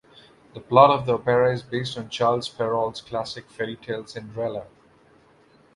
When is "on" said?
1.95-2.09